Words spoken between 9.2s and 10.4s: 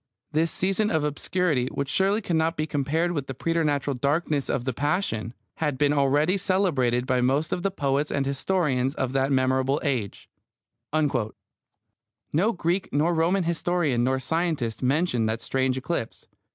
memorable age.